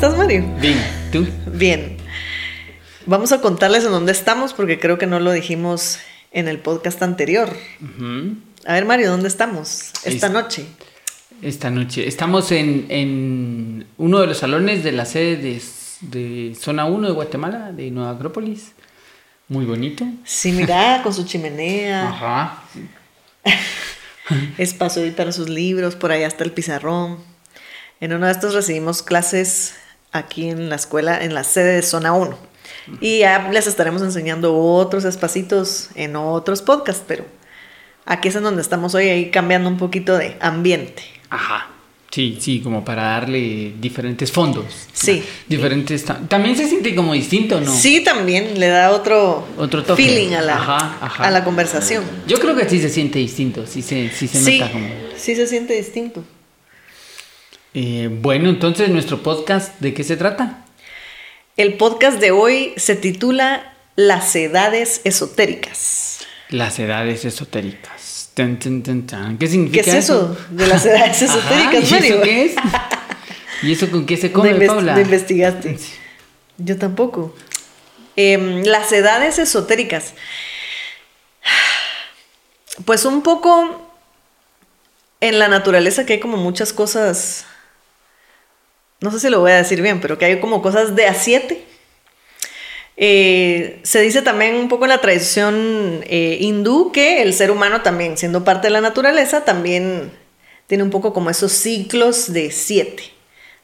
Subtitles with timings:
[0.00, 0.46] estás, Mario?
[0.58, 0.78] Bien,
[1.12, 1.26] ¿tú?
[1.52, 1.98] Bien.
[3.04, 5.98] Vamos a contarles en dónde estamos porque creo que no lo dijimos
[6.32, 7.54] en el podcast anterior.
[8.64, 10.64] A ver, Mario, ¿dónde estamos esta noche?
[11.42, 12.08] Esta noche.
[12.08, 15.60] Estamos en, uno de los salones de la sede
[16.00, 18.72] de, Zona 1 de Guatemala, de Nueva Acrópolis.
[19.48, 20.06] Muy bonito.
[20.24, 22.08] Sí, mira, con su chimenea.
[22.08, 22.62] Ajá.
[24.56, 27.18] Espacio ahí para sus libros, por allá está el pizarrón.
[28.00, 29.74] En uno de estos recibimos clases
[30.12, 32.36] aquí en la escuela, en la sede de Zona 1.
[33.00, 37.24] Y ya les estaremos enseñando otros espacitos en otros podcasts, pero
[38.04, 41.02] aquí es en donde estamos hoy, ahí cambiando un poquito de ambiente.
[41.28, 41.68] Ajá.
[42.10, 44.64] Sí, sí, como para darle diferentes fondos.
[44.92, 45.22] Sí.
[45.48, 46.04] Diferentes.
[46.28, 47.72] También se siente como distinto, ¿no?
[47.72, 52.02] Sí, también le da otro, otro feeling a la, a la conversación.
[52.26, 54.88] Yo creo que sí se siente distinto, sí se, sí se nota como.
[55.16, 56.24] Sí, se siente distinto.
[57.72, 60.64] Eh, bueno, entonces, nuestro podcast, ¿de qué se trata?
[61.56, 66.20] El podcast de hoy se titula Las edades esotéricas.
[66.48, 68.30] Las edades esotéricas.
[68.34, 70.36] ¿Qué significa ¿Qué es eso?
[70.50, 72.54] De las edades esotéricas, ¿y eso qué es?
[73.62, 74.94] ¿Y eso con qué se come, no Paula?
[74.94, 75.78] No investigaste.
[76.56, 77.34] Yo tampoco.
[78.16, 80.14] Em, las edades esotéricas.
[82.84, 83.90] Pues un poco
[85.20, 87.44] en la naturaleza que hay como muchas cosas
[89.00, 91.14] no sé si lo voy a decir bien, pero que hay como cosas de a
[91.14, 91.64] siete.
[92.96, 97.80] Eh, se dice también un poco en la tradición eh, hindú que el ser humano
[97.80, 100.12] también, siendo parte de la naturaleza, también
[100.66, 103.04] tiene un poco como esos ciclos de siete,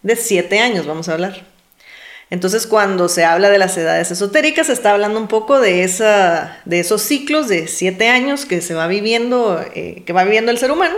[0.02, 1.44] de siete años vamos a hablar.
[2.30, 6.60] Entonces cuando se habla de las edades esotéricas, se está hablando un poco de, esa,
[6.64, 10.58] de esos ciclos de siete años que se va viviendo, eh, que va viviendo el
[10.58, 10.96] ser humano,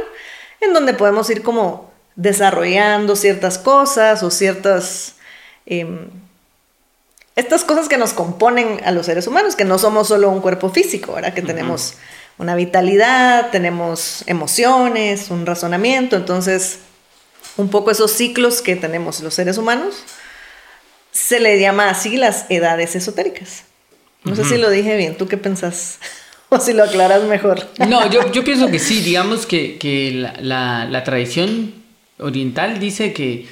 [0.61, 1.88] en donde podemos ir como
[2.19, 5.15] desarrollando ciertas cosas o ciertas...
[5.65, 6.11] Em,
[7.37, 10.71] estas cosas que nos componen a los seres humanos, que no somos solo un cuerpo
[10.71, 11.33] físico, ¿verdad?
[11.33, 11.95] Que tenemos
[12.37, 16.81] una vitalidad, tenemos emociones, un razonamiento, entonces
[17.57, 19.95] un poco esos ciclos que tenemos los seres humanos,
[21.13, 23.63] se le llama así las edades esotéricas.
[24.25, 26.01] No sé si lo dije bien, ¿tú qué pensás?
[26.49, 27.69] o si lo aclaras mejor.
[27.89, 31.78] No, yo, yo pienso que sí, digamos que, que la, la, la, tradición
[32.19, 33.47] oriental dice que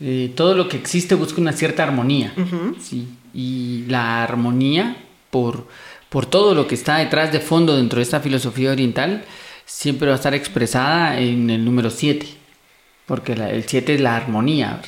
[0.00, 2.32] eh, todo lo que existe busca una cierta armonía.
[2.80, 3.08] ¿sí?
[3.34, 4.96] Y la armonía,
[5.30, 5.66] por,
[6.08, 9.24] por todo lo que está detrás de fondo dentro de esta filosofía oriental,
[9.64, 12.26] siempre va a estar expresada en el número 7.
[13.06, 14.80] Porque el 7 es la armonía.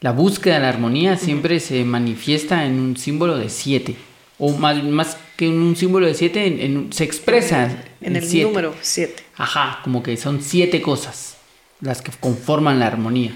[0.00, 3.96] La búsqueda de la armonía siempre se manifiesta en un símbolo de 7.
[4.38, 9.22] O más, más que en un símbolo de 7, se expresa en, el número 7.
[9.36, 11.33] Ajá, como que son 7 cosas
[11.84, 13.32] las que conforman la armonía.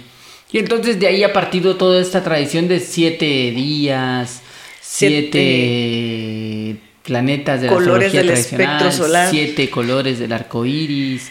[0.50, 4.40] Y entonces de ahí ha partido toda esta tradición de siete días,
[4.80, 11.30] siete, planetas de la colores del espectro solar, siete colores del arco iris,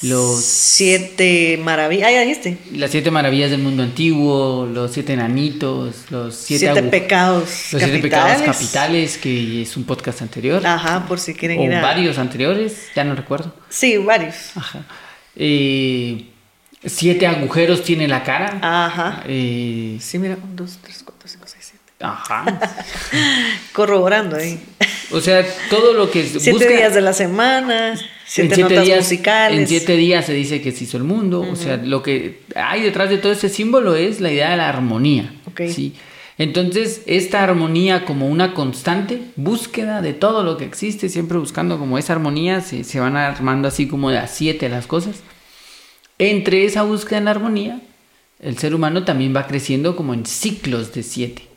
[0.00, 2.56] los siete maravillas, ah, dijiste.
[2.72, 8.42] Las siete maravillas del mundo antiguo, los siete enanitos, los siete, pecados los siete pecados
[8.42, 10.66] capitales, que es un podcast anterior.
[10.66, 13.54] Ajá, por si quieren o ir varios anteriores, ya no recuerdo.
[13.68, 14.56] Sí, varios.
[14.56, 14.86] Ajá.
[15.36, 16.33] Eh,
[16.86, 18.58] Siete agujeros tiene la cara.
[18.60, 19.22] Ajá.
[19.26, 21.84] Eh, sí, mira, un, dos, tres, cuatro, cinco, seis, siete.
[22.00, 22.44] Ajá.
[23.72, 24.60] Corroborando ahí.
[25.10, 29.58] O sea, todo lo que siete días de la semana, siete, notas días, musicales.
[29.58, 31.40] En siete días se dice que se hizo el mundo.
[31.40, 34.68] O sea, lo que hay detrás de todo ese símbolo es la idea de la
[34.68, 35.32] armonía.
[35.46, 35.72] Okay.
[35.72, 35.94] ¿sí?
[36.36, 41.96] Entonces, esta armonía como una constante búsqueda de todo lo que existe, siempre buscando como
[41.96, 45.22] esa armonía, se, se van armando así como de a siete las cosas
[46.18, 47.80] entre esa búsqueda en armonía,
[48.40, 51.48] el ser humano también va creciendo como en ciclos de siete.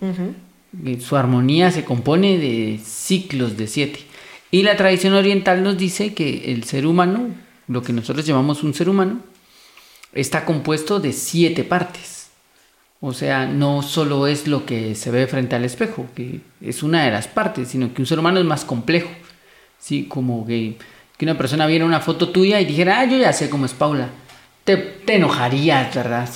[0.99, 3.99] Su armonía se compone de ciclos de siete.
[4.51, 7.29] Y la tradición oriental nos dice que el ser humano,
[7.67, 9.19] lo que nosotros llamamos un ser humano,
[10.13, 12.29] está compuesto de siete partes.
[12.99, 17.03] O sea, no solo es lo que se ve frente al espejo, que es una
[17.03, 19.09] de las partes, sino que un ser humano es más complejo.
[19.77, 20.05] ¿sí?
[20.05, 20.77] Como que,
[21.17, 23.73] que una persona viera una foto tuya y dijera, ah, yo ya sé cómo es
[23.73, 24.09] Paula
[24.67, 26.29] te, te enojarías, ¿verdad?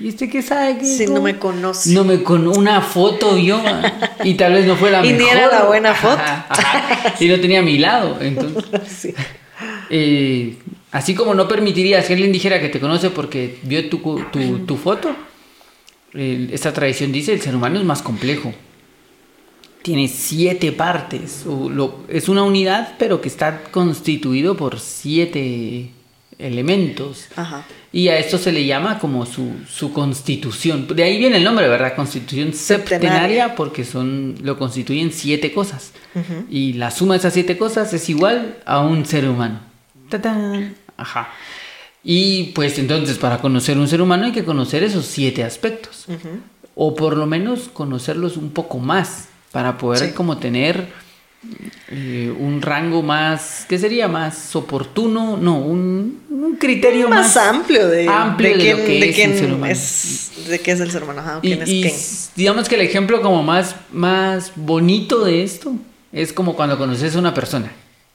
[0.00, 0.76] ¿Y este qué sabe?
[0.76, 1.90] Que si no me conoce.
[1.90, 3.62] No me con una foto yo
[4.24, 5.20] y tal vez no fue la y mejor.
[5.20, 6.20] Y ni era la buena foto.
[7.20, 8.18] y no tenía a mi lado.
[8.20, 9.14] Entonces,
[9.90, 10.56] eh,
[10.90, 14.00] así como no permitiría que alguien dijera que te conoce porque vio tu,
[14.32, 15.14] tu, tu foto,
[16.12, 18.52] esta tradición dice el ser humano es más complejo.
[19.82, 21.46] Tiene siete partes.
[21.46, 25.92] O lo, es una unidad, pero que está constituido por siete
[26.38, 27.26] elementos.
[27.36, 27.64] Ajá.
[27.92, 30.86] Y a esto se le llama como su, su constitución.
[30.94, 31.94] De ahí viene el nombre, ¿verdad?
[31.96, 33.54] Constitución septenaria, Septenaria.
[33.54, 35.92] porque son, lo constituyen siete cosas.
[36.50, 39.60] Y la suma de esas siete cosas es igual a un ser humano.
[40.08, 40.74] ¡Tatán!
[40.96, 41.28] Ajá.
[42.02, 46.06] Y pues entonces para conocer un ser humano hay que conocer esos siete aspectos.
[46.74, 50.14] O por lo menos conocerlos un poco más para poder Sí.
[50.14, 50.88] como tener
[51.88, 54.08] eh, un rango más, ¿qué sería?
[54.08, 58.84] Más oportuno, no, un, un criterio Más, más, amplio de, amplio de de quién, lo
[58.84, 59.72] que de es quién un ser humano.
[59.72, 61.94] es, de qué es el ser humano, ajá, o Y, quién es y quién.
[62.36, 65.74] digamos que el ejemplo como más, más bonito de esto
[66.12, 67.70] es como cuando conoces a una persona.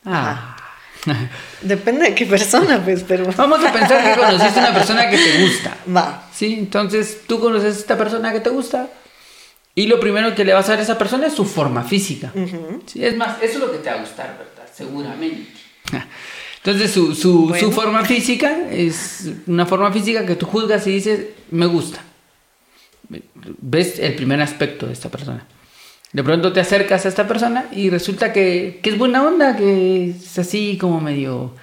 [0.05, 0.57] Ah.
[1.61, 3.25] Depende de qué persona, pues, pero...
[3.37, 5.77] Vamos a pensar que conociste a una persona que te gusta.
[5.95, 6.23] Va.
[6.33, 8.87] Sí, entonces tú conoces a esta persona que te gusta
[9.75, 12.31] y lo primero que le vas a ver a esa persona es su forma física.
[12.85, 14.69] Sí, es más, eso es lo que te va a gustar, ¿verdad?
[14.73, 15.47] Seguramente.
[16.63, 17.67] Entonces su, su, Bueno.
[17.67, 22.03] su forma física es una forma física que tú juzgas y dices, me gusta.
[23.09, 25.45] Ves el primer aspecto de esta persona.
[26.13, 30.09] De pronto te acercas a esta persona y resulta que, que es buena onda, que
[30.11, 31.55] es así como medio...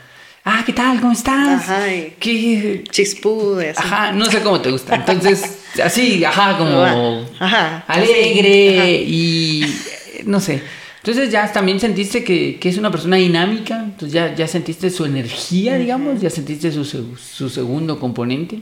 [0.50, 0.98] Ah, ¿qué tal?
[0.98, 1.60] ¿Cómo estás?
[1.68, 3.80] Ajá, y- ¿Qué, Chispude, así.
[3.84, 4.94] Ajá, no sé cómo te gusta.
[4.94, 9.62] Entonces, así, ajá, como Ajá, alegre y
[10.24, 10.62] no sé.
[11.02, 15.04] Entonces ya también sentiste que, que es una persona dinámica, entonces ya, ya sentiste su
[15.04, 18.60] energía, digamos, ya sentiste su, su segundo componente.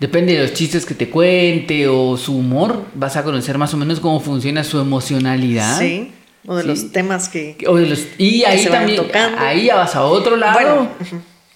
[0.00, 3.76] Depende de los chistes que te cuente o su humor, vas a conocer más o
[3.76, 5.78] menos cómo funciona su emocionalidad.
[5.78, 6.10] Sí,
[6.46, 6.68] o de Sí.
[6.68, 7.56] los temas que...
[7.68, 9.38] O de los- y ahí se también, tocando.
[9.38, 10.88] ahí ya vas a otro lado, Bueno,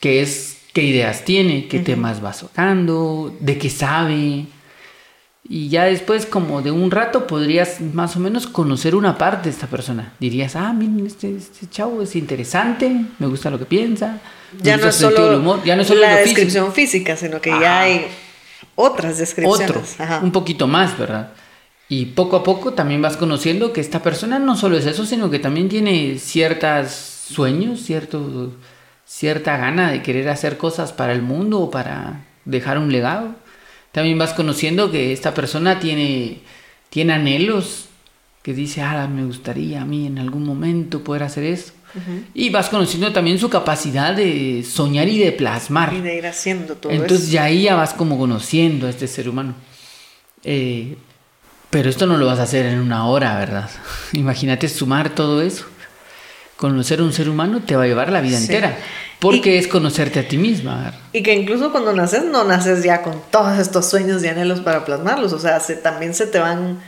[0.01, 4.47] que es qué ideas tiene, qué temas va tocando, de qué sabe.
[5.49, 9.51] Y ya después, como de un rato, podrías más o menos conocer una parte de
[9.55, 10.13] esta persona.
[10.19, 14.19] Dirías, ah, miren, este, este chavo es interesante, me gusta lo que piensa.
[14.61, 17.61] Ya no es solo humor, ya no es solo la descripción física, sino que Ajá.
[17.61, 18.07] ya hay
[18.75, 19.71] otras descripciones.
[19.71, 20.21] Otro, Ajá.
[20.23, 21.33] un poquito más, ¿verdad?
[21.89, 25.31] Y poco a poco también vas conociendo que esta persona no solo es eso, sino
[25.31, 28.53] que también tiene ciertos sueños, cierto,
[29.05, 33.37] cierta gana de querer hacer cosas para el mundo o para dejar un legado.
[33.93, 36.41] También vas conociendo que esta persona tiene,
[36.91, 37.87] tiene anhelos,
[38.43, 41.73] que dice, ah, me gustaría a mí en algún momento poder hacer esto.
[42.35, 45.95] Y vas conociendo también su capacidad de soñar y de plasmar.
[45.95, 47.33] Y de ir haciendo todo Entonces eso.
[47.33, 49.55] ya ahí ya vas como conociendo a este ser humano.
[50.45, 50.97] Eh,
[51.71, 53.69] pero esto no lo vas a hacer en una hora, ¿verdad?
[54.13, 55.65] Imagínate sumar todo eso.
[56.57, 58.45] Conocer a un ser humano te va a llevar la vida Sí.
[58.45, 58.77] entera.
[59.19, 60.77] Porque es conocerte a ti misma.
[60.85, 60.99] ¿verdad?
[61.13, 64.85] Y que incluso cuando naces, no naces ya con todos estos sueños y anhelos para
[64.85, 65.33] plasmarlos.
[65.33, 66.81] O sea, se, también se te van,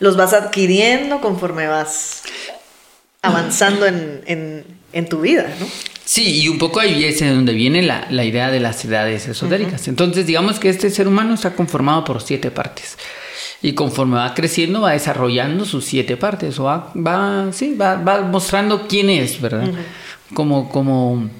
[0.00, 2.22] los vas adquiriendo conforme vas
[3.22, 5.66] avanzando en, en, en tu vida, ¿no?
[6.04, 9.26] Sí, y un poco ahí es de donde viene la, la idea de las edades
[9.26, 9.88] esotéricas.
[9.88, 12.98] Entonces, digamos que este ser humano está conformado por siete partes.
[13.64, 16.58] Y conforme va creciendo, va desarrollando sus siete partes.
[16.58, 19.70] O va, va, sí, va, va mostrando quién es, ¿verdad?
[20.34, 21.30] Como, como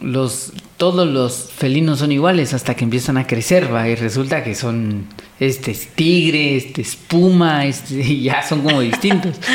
[0.00, 3.88] los, todos los felinos son iguales hasta que empiezan a crecer, ¿va?
[3.88, 5.06] Y resulta que son,
[5.38, 9.36] este es tigre, este es puma, este, y ya son como distintos.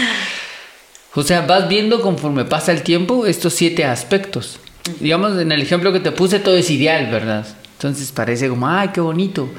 [1.13, 4.61] O sea, vas viendo conforme pasa el tiempo estos siete aspectos.
[5.01, 7.45] Digamos, en el ejemplo que te puse, todo es ideal, ¿verdad?
[7.73, 9.49] Entonces parece como, ay, qué bonito.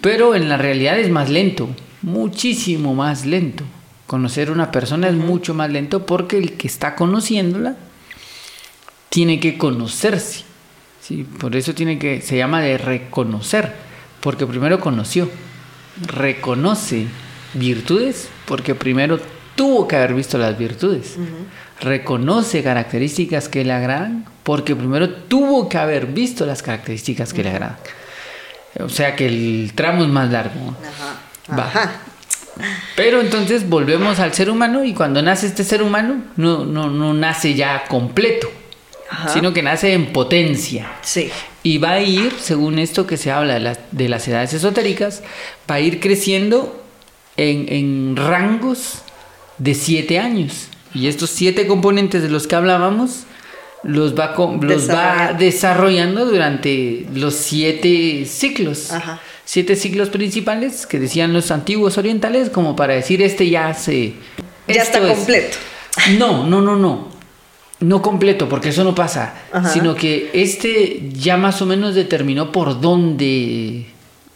[0.00, 1.68] Pero en la realidad es más lento,
[2.02, 3.64] muchísimo más lento.
[4.06, 7.76] Conocer a una persona es mucho más lento porque el que está conociéndola
[9.08, 10.44] tiene que conocerse.
[11.00, 11.24] ¿sí?
[11.24, 13.74] Por eso tiene que, se llama de reconocer,
[14.20, 15.28] porque primero conoció.
[16.06, 17.06] Reconoce
[17.54, 19.18] virtudes porque primero
[19.56, 21.16] tuvo que haber visto las virtudes.
[21.80, 27.50] Reconoce características que le agradan porque primero tuvo que haber visto las características que le
[27.50, 27.76] agradan.
[28.80, 30.74] O sea que el tramo es más largo.
[31.50, 31.58] Ajá.
[31.58, 31.64] Va.
[31.66, 31.92] Ajá.
[32.96, 37.14] Pero entonces volvemos al ser humano y cuando nace este ser humano no, no, no
[37.14, 38.50] nace ya completo,
[39.10, 39.28] Ajá.
[39.28, 40.90] sino que nace en potencia.
[41.02, 41.30] Sí.
[41.62, 45.22] Y va a ir, según esto que se habla de, las- de las edades esotéricas,
[45.70, 46.82] va a ir creciendo
[47.36, 49.02] en, en rangos
[49.58, 50.68] de siete años.
[50.94, 53.20] Y estos siete componentes de los que hablábamos
[53.82, 56.24] los va, los va Desarrollando.
[56.26, 58.92] durante los siete ciclos.
[58.92, 59.20] Ajá.
[59.44, 64.12] Siete ciclos principales que decían los antiguos orientales, como para decir este ya se.
[64.66, 65.16] Ya está es".
[65.16, 65.56] completo.
[66.18, 67.08] No, no, no, no.
[67.80, 69.34] No completo, porque eso no pasa.
[69.52, 69.68] Ajá.
[69.72, 73.86] Sino que este ya más o menos determinó por dónde.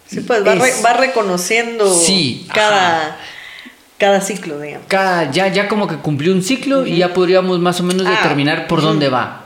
[0.06, 3.18] Sí, pues va, re- va reconociendo Sí, cada,
[4.02, 4.86] cada ciclo, digamos.
[4.88, 8.10] Cada- ya, ya como que cumplió un ciclo y ya podríamos más o menos Ah,
[8.10, 9.38] determinar por dónde va.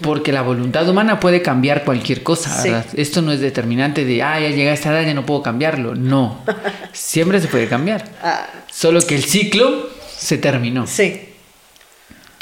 [0.00, 2.82] Porque la voluntad humana puede cambiar cualquier cosa.
[2.94, 5.94] Esto no es determinante de, ah, ya llegué a esta edad, ya no puedo cambiarlo.
[5.94, 6.42] No,
[6.94, 8.02] siempre se puede cambiar.
[8.22, 10.86] Ah, Solo que el ciclo se terminó.
[10.86, 11.20] sí,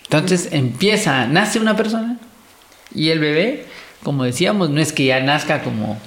[0.04, 2.16] Entonces empieza, nace una persona
[2.94, 3.66] y el bebé,
[4.04, 5.98] como decíamos, no es que ya nazca como...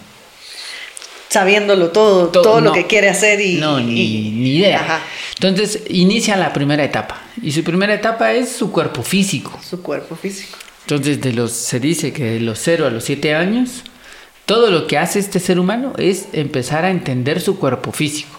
[1.32, 3.56] sabiéndolo todo, To- todo lo que quiere hacer y...
[3.56, 4.82] no, ni, y- ni idea.
[4.82, 5.00] Ajá,
[5.36, 9.58] Entonces inicia la primera etapa y su primera etapa es su cuerpo físico.
[9.68, 10.58] su cuerpo físico.
[10.82, 13.84] Entonces de los, se dice que de los 0 a los 7 años,
[14.46, 18.38] todo lo que hace este ser humano es empezar a entender su cuerpo físico.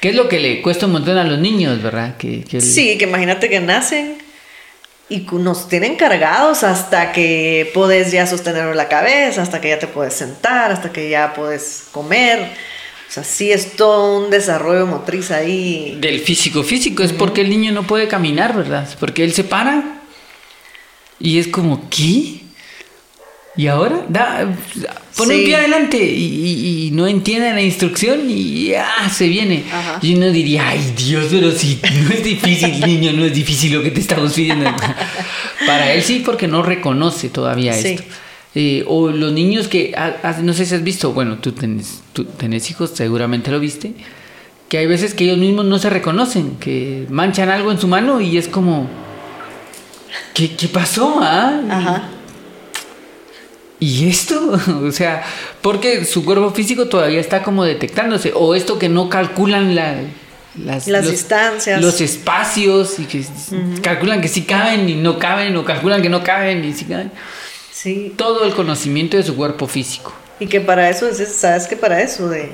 [0.00, 2.16] Que es lo que le cuesta un montón a los niños, ¿verdad?
[2.18, 4.18] Que, que el- Sí, que imagínate que nacen
[5.08, 9.86] y nos tienen cargados hasta que puedes ya sostener la cabeza, hasta que ya te
[9.86, 12.50] puedes sentar, hasta que ya puedes comer.
[13.08, 15.96] O sea, sí es todo un desarrollo motriz ahí.
[15.98, 18.86] Del físico físico, es porque el niño no puede caminar, ¿verdad?
[19.00, 20.02] Porque él se para
[21.18, 22.40] y es como, ¿qué?
[23.58, 24.48] Y ahora da,
[25.16, 25.40] pone Sí.
[25.40, 29.64] un pie adelante y, y- y no entiende la instrucción y ah, se viene.
[29.70, 29.98] Ajá.
[30.00, 33.82] Y uno diría, ay Dios, pero si no es difícil, niño, no es difícil lo
[33.82, 34.70] que te estamos pidiendo.
[35.66, 37.88] Para él sí, porque no reconoce todavía Sí.
[37.88, 38.04] esto.
[38.54, 39.94] Eh, o los niños que,
[40.42, 43.92] no sé si has visto, bueno, tú tenés, tú tenés hijos, seguramente lo viste,
[44.68, 48.20] que hay veces que ellos mismos no se reconocen, que manchan algo en su mano
[48.20, 48.88] y es como,
[50.34, 51.18] ¿qué, qué pasó?
[51.20, 51.60] ah?
[51.70, 52.08] Ajá.
[53.80, 54.58] ¿Y esto?
[54.86, 55.22] O sea,
[55.62, 59.94] porque su cuerpo físico todavía está como detectándose, o esto que no calculan la,
[60.56, 61.80] las, Las los- distancias.
[61.80, 63.24] los espacios y que
[63.82, 67.12] calculan que sí caben y no caben, o calculan que no caben y sí caben.
[67.72, 68.12] Sí.
[68.16, 70.12] Todo el conocimiento de su cuerpo físico.
[70.40, 72.50] Y que para eso, es- ¿sabes que Para eso de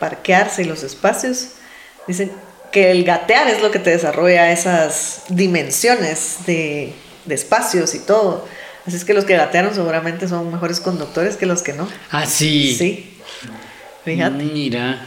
[0.00, 1.48] parquearse y los espacios,
[2.08, 2.32] dicen
[2.72, 6.92] que el gatear es lo que te desarrolla esas dimensiones de,
[7.26, 8.46] de espacios y todo.
[8.90, 11.86] Así es que los que gatearon seguramente son mejores conductores que los que no.
[12.10, 12.74] Ah, sí.
[12.76, 13.10] Sí.
[14.04, 14.42] Fíjate.
[14.42, 15.06] Mira.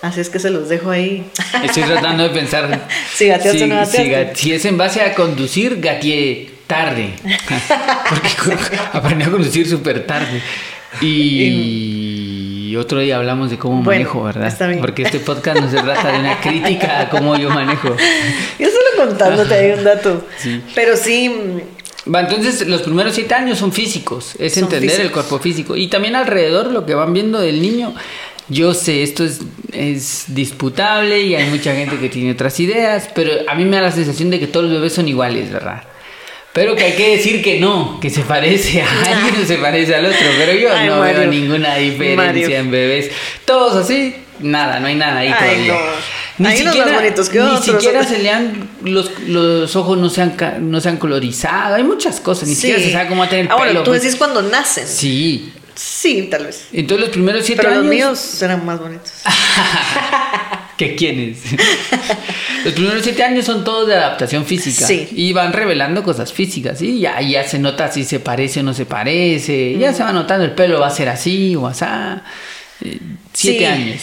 [0.00, 1.30] Así es que se los dejo ahí.
[1.62, 2.88] Estoy tratando de pensar.
[3.14, 4.32] Si gateaste o no si, gateaste.
[4.32, 7.10] ga- si es en base a conducir, gateé tarde.
[8.08, 8.56] Porque
[8.94, 10.40] aprendí a conducir súper tarde.
[11.02, 14.46] Y otro día hablamos de cómo Bueno, manejo, ¿verdad?
[14.46, 14.80] está bien.
[14.80, 17.94] Porque este podcast no se trata de una crítica a cómo yo manejo.
[18.58, 20.26] Yo solo contándote ahí un dato.
[20.38, 20.62] Sí.
[20.74, 21.30] Pero sí,
[22.12, 25.76] Va, entonces los primeros siete años son físicos, es Son entender el cuerpo físico.
[25.76, 27.94] Y también alrededor lo que van viendo del niño,
[28.48, 29.40] yo sé, esto es,
[29.72, 33.82] es disputable y hay mucha gente que tiene otras ideas, pero a mí me da
[33.82, 35.84] la sensación de que todos los bebés son iguales, ¿verdad?
[36.52, 39.94] Pero que hay que decir que no, que se parece a alguien o se parece
[39.94, 41.20] al otro, pero yo Ay, no Mario.
[41.20, 42.48] veo ninguna diferencia Mario.
[42.56, 43.10] en bebés.
[43.44, 45.72] Todos así, nada, no hay nada ahí Ay, todavía.
[45.74, 45.78] no.
[46.48, 47.64] Hay unos más bonitos que ni otros.
[47.64, 50.36] siquiera se le han, los, los ojos no se han,
[50.70, 53.46] no se han colorizado, hay muchas cosas, ni siquiera se sabe cómo va a tener
[53.46, 53.82] el Ah, bueno, pelo.
[53.84, 54.02] tú pues.
[54.02, 54.86] decís cuando nacen.
[54.86, 55.52] Sí.
[55.74, 56.66] Sí, tal vez.
[56.72, 57.84] Entonces los primeros siete Pero años.
[57.86, 59.10] los míos serán más bonitos.
[60.76, 61.38] ¿Qué quiénes?
[62.64, 64.86] los primeros siete años son todos de adaptación física.
[64.86, 65.08] Sí.
[65.12, 66.80] Y van revelando cosas físicas.
[66.82, 69.76] Y ya, ya se nota si se parece o no se parece.
[69.78, 71.84] Ya se va notando el pelo va a ser así o así.
[72.82, 72.98] Eh,
[73.32, 73.64] siete Sí.
[73.64, 74.02] años.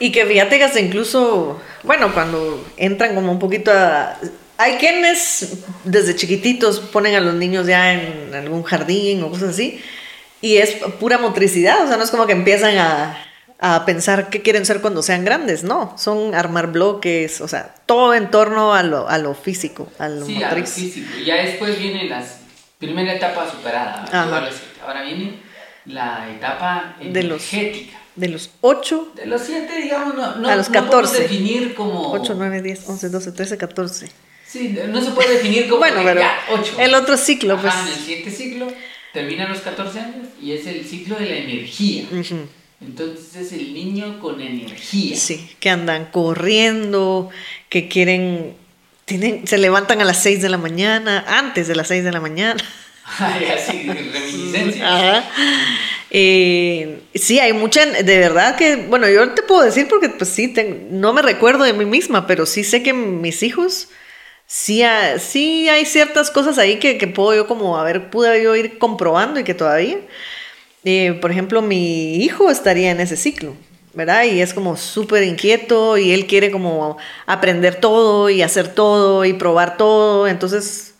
[0.00, 4.16] Y que fíjate que hasta incluso, bueno, cuando entran como un poquito a...
[4.60, 9.80] Hay quienes desde chiquititos ponen a los niños ya en algún jardín o cosas así.
[10.40, 13.18] Y es pura motricidad, o sea, no es como que empiezan a,
[13.60, 15.94] a pensar qué quieren ser cuando sean grandes, no.
[15.96, 20.24] Son armar bloques, o sea, todo en torno a lo, a lo físico, a lo
[20.26, 20.74] Sí, a lo motriz.
[20.74, 21.08] físico.
[21.24, 22.24] Ya después viene la
[22.78, 24.04] primera etapa superada.
[24.84, 25.40] Ahora viene
[25.88, 27.98] la etapa De los- energética.
[28.14, 31.22] De los 8, De los siete, digamos, no, no, A los no podemos 14.
[31.22, 32.10] definir como...
[32.12, 34.08] 8, 9, 10, 11, 12, 13, 14.
[34.44, 35.78] Sí, no se puede definir como...
[35.78, 36.36] Bueno, pero ya,
[36.80, 37.74] el otro ciclo, Ajá, pues.
[37.86, 38.72] en el siguiente ciclo
[39.12, 42.04] terminan los 14 años y es el ciclo de la energía.
[42.80, 45.16] Entonces es el niño con energía.
[45.16, 47.30] Sí, que andan corriendo,
[47.68, 48.54] que quieren,
[49.04, 52.20] tienen, se levantan a las 6 de la mañana, antes de las 6 de la
[52.20, 52.60] mañana.
[53.18, 53.88] Ay, así,
[54.82, 55.24] Ajá.
[56.10, 60.48] Eh, sí, hay mucha, de verdad que, bueno, yo te puedo decir porque pues sí,
[60.48, 63.88] ten- no me recuerdo de mí misma, pero sí sé que mis hijos,
[64.46, 68.42] sí, ha- sí hay ciertas cosas ahí que, que puedo yo como, a ver, pude
[68.42, 69.98] yo ir comprobando y que todavía,
[70.84, 73.54] eh, por ejemplo, mi hijo estaría en ese ciclo.
[73.94, 74.24] ¿Verdad?
[74.24, 79.32] Y es como súper inquieto y él quiere como aprender todo y hacer todo y
[79.32, 80.28] probar todo.
[80.28, 80.94] Entonces,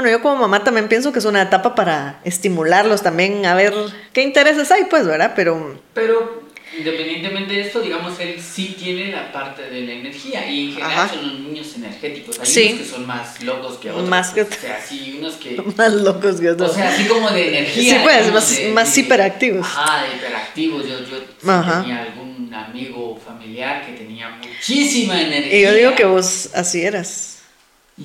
[0.00, 3.74] bueno, yo como mamá también pienso que es una etapa para estimularlos también a ver
[4.12, 5.32] qué intereses hay, pues, ¿verdad?
[5.36, 10.66] Pero Pero Independientemente de esto, digamos, él sí tiene la parte de la energía y
[10.68, 11.08] en general Ajá.
[11.08, 12.38] son los niños energéticos.
[12.38, 12.68] Hay Sí.
[12.72, 14.08] unos que son más locos que otros.
[14.08, 15.60] Más que O sea, sí, unos que...
[15.76, 16.72] Más locos que O otros.
[16.72, 17.94] sea, así como de energía.
[17.94, 19.66] Sí, pues, más- de- más de- hiperactivos.
[19.66, 20.86] Ajá, de hiperactivos.
[20.88, 25.58] Yo, yo sí tenía algún amigo familiar que tenía muchísima energía.
[25.58, 27.29] y yo digo que vos así eras.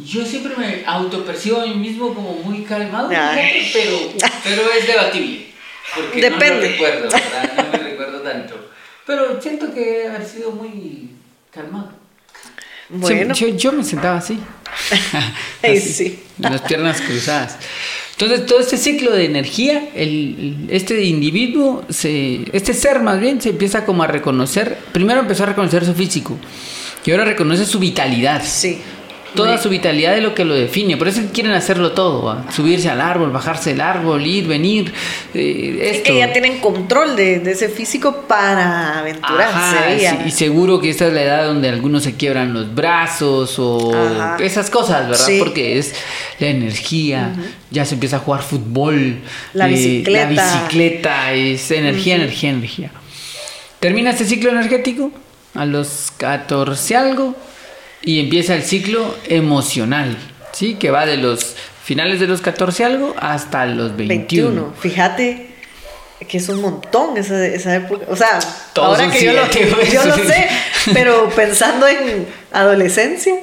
[0.04, 3.70] Yo siempre me autopercibo a mí mismo como muy calmado, Ay.
[3.72, 3.98] pero,
[4.44, 5.48] pero es debatible.
[5.96, 6.62] Porque no Depende.
[6.62, 7.54] me recuerdo, ¿verdad?
[7.56, 8.70] No me recuerdo tanto.
[9.06, 11.12] Pero siento que haber sido muy
[11.52, 11.92] calmado.
[12.90, 14.38] Bueno, yo, yo me sentaba así.
[15.64, 16.24] Así, sí.
[16.38, 17.58] Las piernas cruzadas.
[18.12, 23.50] Entonces, todo este ciclo de energía, el, este individuo, se, este ser más bien, se
[23.50, 24.78] empieza como a reconocer.
[24.92, 26.38] Primero empezó a reconocer su físico.
[27.06, 28.44] Y ahora reconoce su vitalidad.
[28.44, 28.82] sí.
[29.36, 30.98] Toda su vitalidad es lo que lo define.
[30.98, 32.24] Por eso quieren hacerlo todo.
[32.24, 32.46] ¿va?
[32.52, 34.94] Subirse al árbol, bajarse del árbol, ir, venir.
[35.34, 39.44] eh, Es que ya tienen control de, de ese físico para aventurarse.
[39.56, 40.12] Ajá, ya.
[40.12, 43.94] sí, y seguro que esta es la edad donde algunos se quiebran los brazos o
[43.94, 44.38] Ajá.
[44.40, 45.26] esas cosas, ¿verdad?
[45.26, 45.38] Sí.
[45.40, 45.94] Porque es
[46.40, 47.34] la energía,
[47.72, 49.20] ya se empieza a jugar fútbol,
[49.54, 50.30] La eh, bicicleta.
[50.30, 52.92] la bicicleta, es energía, energía, energía.
[53.80, 55.12] Termina este ciclo energético
[55.54, 57.36] a los 14 algo
[58.02, 60.18] y empieza el ciclo emocional,
[60.54, 60.76] ¿sí?
[60.76, 64.50] Que va de los finales de los 14 algo hasta los 21.
[64.50, 64.74] 21.
[64.80, 65.56] Fíjate
[66.28, 68.06] que es un montón esa, esa época.
[68.10, 68.40] O sea,
[68.74, 69.48] Todos ahora que yo lo,
[69.84, 70.48] yo lo sé,
[70.94, 73.36] pero pensando en adolescencia,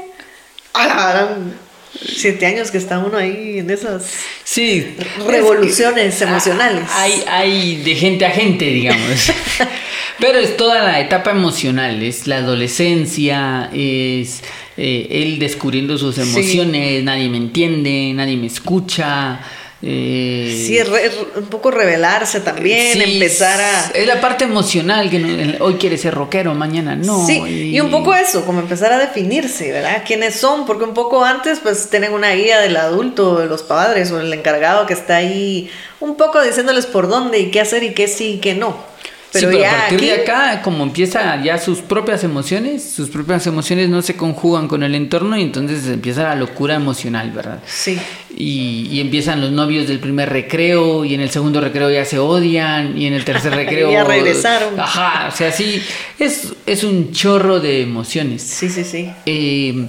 [0.75, 1.55] ah, eran
[2.01, 4.05] siete años que está uno ahí en esas
[4.45, 4.95] Sí.
[5.27, 6.85] revoluciones Es que- emocionales.
[6.89, 9.31] Ah, Hay, hay de gente a gente, digamos.
[10.19, 14.43] Pero es toda la etapa emocional, es la adolescencia, es
[14.77, 16.23] eh, él descubriendo sus Sí.
[16.23, 19.41] emociones, nadie me entiende, nadie me escucha.
[19.83, 23.91] Eh, Sí, re- un poco revelarse también, sí, empezar a...
[23.95, 27.27] Es la parte emocional, que no- hoy quiere ser rockero, mañana no.
[27.27, 27.41] sí,
[27.73, 30.03] y un poco eso, como empezar a definirse, ¿verdad?
[30.07, 30.67] ¿Quiénes son?
[30.67, 34.33] Porque un poco antes pues tienen una guía del adulto, de los padres o el
[34.33, 35.69] encargado que está ahí
[36.01, 38.92] un poco diciéndoles por dónde y qué hacer y qué sí y qué no.
[39.33, 42.83] Pero, sí, pero ya a partir aquí, de acá, como empieza ya sus propias emociones,
[42.85, 47.31] sus propias emociones no se conjugan con el entorno y entonces empieza la locura emocional,
[47.31, 47.61] ¿verdad?
[47.67, 47.99] Sí,
[48.37, 52.19] Y, y empiezan los novios del primer recreo y en el segundo recreo ya se
[52.19, 54.79] odian y en el tercer recreo Ya regresaron.
[54.79, 55.83] Ajá, o sea, sí,
[56.19, 58.43] es, es un chorro de emociones.
[58.43, 59.11] sí, sí, sí.
[59.27, 59.87] Eh,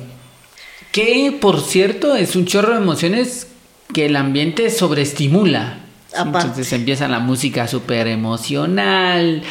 [0.92, 3.48] que, por cierto, es un chorro de emociones
[3.94, 5.80] que el ambiente sobreestimula.
[6.16, 6.48] Aparte.
[6.48, 9.42] Entonces empieza la música súper emocional.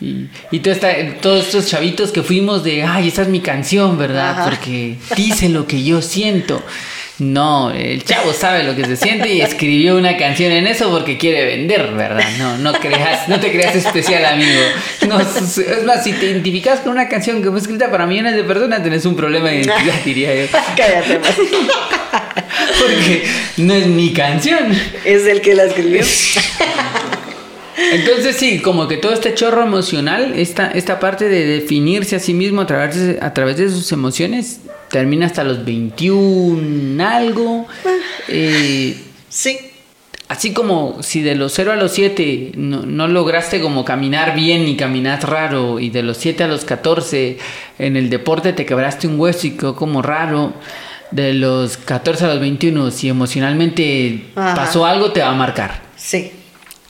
[0.00, 3.96] Y, y todo esta- todos estos chavitos que fuimos de, ay, esa es mi canción,
[3.96, 4.30] ¿verdad?
[4.30, 4.44] Ajá.
[4.50, 6.62] Porque dice lo que yo siento.
[7.18, 11.16] No, el chavo sabe lo que se siente y escribió una canción en eso porque
[11.16, 12.22] quiere vender, ¿verdad?
[12.38, 14.60] No, no creas, no te creas especial, amigo.
[15.08, 18.44] No, es más, si te identificas con una canción que fue escrita para millones de
[18.44, 20.46] personas, tenés un problema de identidad, diría yo.
[20.76, 21.30] Cállate, man.
[22.80, 23.24] Porque
[23.58, 24.72] no es mi canción.
[25.04, 26.02] es el que la escribió.
[27.92, 32.32] Entonces sí, como que todo este chorro emocional, esta, esta parte de definirse a sí
[32.32, 37.66] mismo a través, de, a través de sus emociones, termina hasta los 21 algo.
[38.28, 38.96] Eh,
[39.36, 39.58] Sí,
[40.28, 44.66] así como si de los 0 a los 7 no, no lograste como caminar bien
[44.66, 47.36] y caminas raro, y de los 7 a los 14
[47.78, 50.54] en el deporte te quebraste un hueso y quedó como raro.
[51.10, 54.54] De los 14 a los 21, si emocionalmente Ajá.
[54.54, 55.82] pasó algo, te va a marcar.
[55.96, 56.32] sí.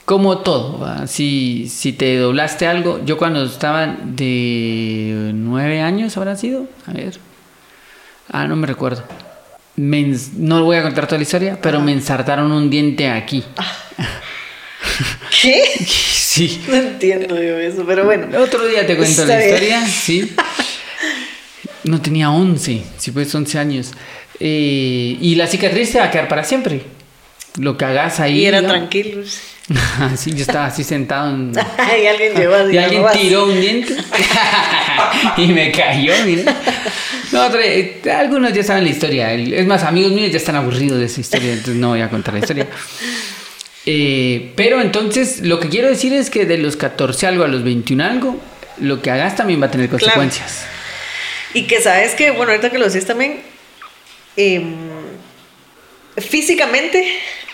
[0.05, 1.05] Como todo, ¿va?
[1.05, 7.19] si, si te doblaste algo, yo cuando estaba de nueve años habrá sido, a ver,
[8.31, 9.03] ah, no me recuerdo,
[9.75, 13.43] Me no voy a contar toda la historia, pero me ensartaron un diente aquí,
[15.41, 15.61] ¿Qué?
[15.85, 18.27] sí, No entiendo yo eso, pero bueno.
[18.39, 20.33] otro día te cuento la historia, sí,
[21.87, 23.91] no tenía 11, sí pues 11 años,
[24.39, 26.81] Eh, y la cicatriz se va a quedar para siempre,
[27.57, 28.67] lo que hagas ahí, Y era ¿no?
[28.69, 29.23] tranquilo.
[30.15, 31.51] sí, yo estaba así sentado en...
[32.03, 32.71] y alguien llegó así.
[32.73, 33.95] Y alguien tiró un diente
[35.37, 36.55] y me cayó, mira.
[37.31, 39.33] No, otra- eh, algunos ya saben la historia.
[39.33, 42.33] Es más, amigos míos ya están aburridos de esa historia, entonces no voy a contar
[42.35, 42.67] la historia.
[43.85, 47.63] Eh, pero entonces, lo que quiero decir es que de los 14 algo a los
[47.63, 48.39] 21 algo,
[48.79, 50.65] lo que hagas también va a tener consecuencias.
[51.53, 53.41] Y que sabes que, bueno, ahorita que lo decís también,
[54.35, 54.75] em,
[56.17, 57.05] físicamente,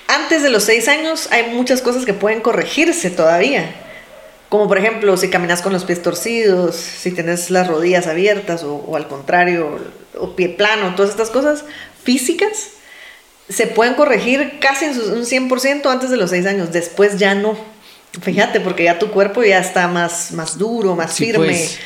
[0.08, 3.74] antes de los seis años hay muchas cosas que pueden corregirse todavía.
[4.50, 8.76] Como por ejemplo, si caminas con los pies torcidos, si tienes las rodillas abiertas o,
[8.76, 9.80] o al contrario,
[10.18, 11.66] o pie plano, todas estas cosas
[12.04, 12.68] físicas
[13.50, 17.58] se pueden corregir casi en un 100% antes de los seis años, después ya no.
[18.22, 21.48] Fíjate, porque ya tu cuerpo ya está más, más duro, más Sí, firme.
[21.48, 21.80] pues.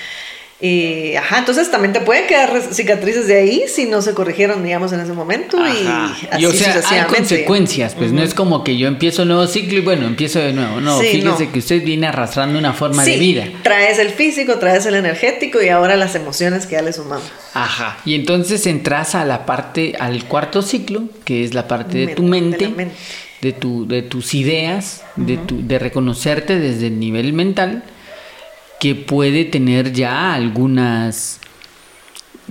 [0.59, 4.91] Eh, ajá, entonces también te pueden quedar cicatrices de ahí si no se corrigieron, digamos,
[4.91, 5.55] en ese momento.
[5.59, 5.87] Y,
[6.31, 9.45] así Y o sea, hay consecuencias, pues no es como que yo empiezo un nuevo
[9.45, 10.81] ciclo y bueno, empiezo de nuevo.
[10.81, 11.51] No, Sí, fíjese no.
[11.51, 13.45] que usted viene arrastrando una forma Sí, de vida.
[13.61, 17.29] traes el físico, traes el energético y ahora las emociones que ya le sumamos.
[17.53, 17.97] Ajá.
[18.03, 22.23] Y entonces entras a la parte, al cuarto ciclo, que es la parte de tu
[22.23, 22.73] de mente.
[23.43, 27.83] de, tu, de tus ideas, de, tu, de reconocerte desde el nivel mental,
[28.79, 31.39] que puede tener ya algunas,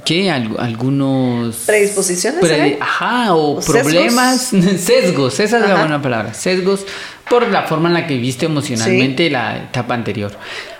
[0.04, 0.30] ¿qué?
[0.30, 1.56] Al- algunos...
[1.66, 2.84] Predisposiciones, Pre- ¿será?
[2.84, 4.40] Ajá, o, problemas,
[4.78, 6.84] sesgos, esa es la buena palabra, sesgos
[7.30, 10.32] por la forma en la que viviste emocionalmente la etapa anterior.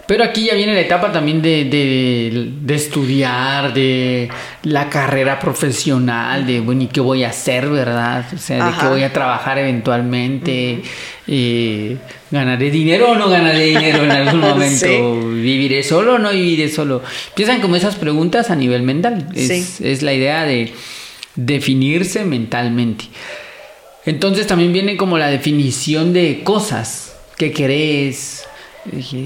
[0.07, 4.29] Pero aquí ya viene la etapa también de, de- de estudiar, de
[4.63, 8.25] la carrera profesional, de, bueno, ¿y qué voy a hacer, verdad?
[8.33, 10.81] O sea, de qué voy a trabajar eventualmente,
[11.27, 11.97] eh,
[12.31, 14.87] ¿ganaré dinero o no ganaré dinero en algún momento?
[14.87, 14.97] Sí.
[15.43, 17.03] ¿Viviré solo o no viviré solo?
[17.31, 19.27] Empiezan como esas preguntas a nivel mental.
[19.35, 19.85] Es, Sí.
[19.85, 20.73] es la idea de
[21.35, 23.07] definirse mentalmente.
[24.05, 28.45] Entonces también viene como la definición de cosas que querés.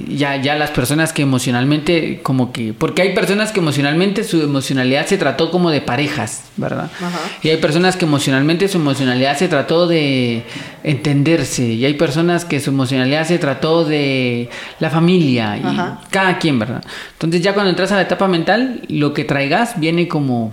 [0.08, 5.06] Ya, ya las personas que emocionalmente, como que, porque hay personas que emocionalmente su emocionalidad
[5.06, 6.90] se trató como de parejas, ¿verdad?
[7.00, 7.18] Ajá.
[7.42, 10.44] Y hay personas que emocionalmente su emocionalidad se trató de
[10.84, 11.64] entenderse.
[11.64, 15.58] Y hay personas que su emocionalidad se trató de la familia.
[15.58, 16.00] Y Ajá.
[16.10, 16.82] cada quien, ¿verdad?
[17.12, 20.52] Entonces ya cuando entras a la etapa mental, lo que traigas viene como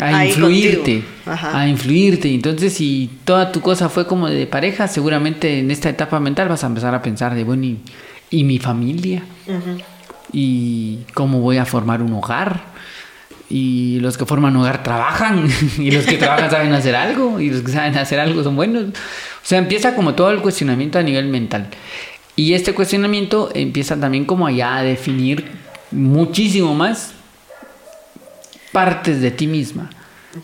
[0.00, 1.04] a Ahí influirte.
[1.26, 2.32] A influirte.
[2.32, 6.64] Entonces, si toda tu cosa fue como de pareja, seguramente en esta etapa mental vas
[6.64, 7.78] a empezar a pensar de, bueno, ¿y,
[8.32, 9.22] y mi familia?
[10.32, 12.72] ¿Y cómo voy a formar un hogar?
[13.48, 15.46] Y los que forman hogar trabajan,
[15.78, 18.84] y los que trabajan saben hacer algo, y los que saben hacer algo son buenos.
[18.84, 21.68] O sea, empieza como todo el cuestionamiento a nivel mental.
[22.34, 25.44] Y este cuestionamiento empieza también como allá a definir
[25.90, 27.12] muchísimo más
[28.72, 29.90] partes de ti misma.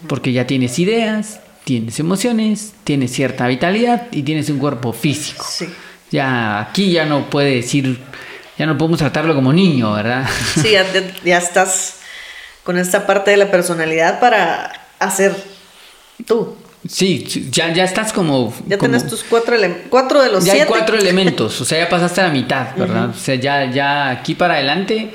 [0.06, 5.46] Porque ya tienes ideas, tienes emociones, tienes cierta vitalidad y tienes un cuerpo físico.
[5.48, 5.66] Sí.
[6.10, 7.98] Ya aquí ya no puede decir,
[8.58, 10.26] ya no podemos tratarlo como niño, ¿verdad?
[10.60, 10.84] Sí, ya,
[11.24, 11.96] ya- estás
[12.64, 15.34] con esta parte de la personalidad para hacer
[16.26, 16.56] tú.
[16.88, 18.54] Sí, ya, ya estás como...
[18.66, 19.56] Ya como- tienes tus cuatro,
[19.90, 20.62] cuatro de los ya siete.
[20.62, 23.10] hay cuatro elementos, o sea, ya pasaste a la mitad, ¿verdad?
[23.10, 25.10] O sea, ya, ya aquí para adelante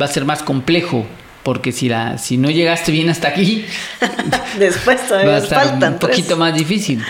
[0.00, 1.06] va a ser más complejo,
[1.42, 3.64] porque si, la, si no llegaste bien hasta aquí,
[4.58, 6.38] Después va a todavía estar faltan un poquito tres.
[6.38, 7.02] más difícil.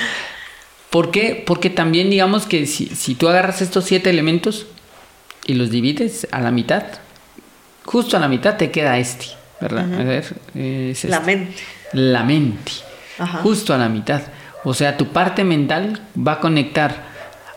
[0.97, 1.43] ¿Por qué?
[1.47, 4.65] Porque también digamos que si, si tú agarras estos siete elementos
[5.45, 6.85] y los divides a la mitad,
[7.85, 9.27] justo a la mitad te queda este,
[9.61, 9.93] ¿verdad?
[9.93, 11.27] A ver, es La este.
[11.27, 11.55] mente.
[11.93, 12.73] La mente.
[13.19, 13.41] Ajá.
[13.41, 14.23] Justo a la mitad.
[14.65, 17.05] O sea, tu parte mental va a conectar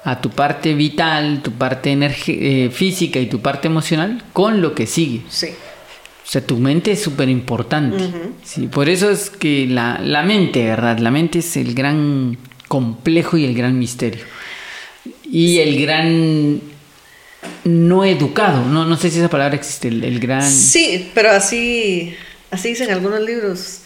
[0.04, 1.97] a tu parte vital, tu parte
[2.28, 5.21] eh, física y tu parte emocional con lo que sigue.
[5.30, 5.47] Sí.
[5.47, 8.04] O sea, tu mente es súper importante.
[8.43, 10.97] Sí, por eso es que la, la mente, ¿verdad?
[10.99, 12.38] La mente es el gran
[12.69, 14.23] complejo y el gran misterio.
[15.25, 16.62] Y el gran
[17.65, 18.63] no educado.
[18.63, 19.89] No, no sé si esa palabra existe.
[19.89, 20.49] El, el gran...
[20.49, 22.15] Sí, pero así,
[22.51, 23.82] así dicen algunos libros.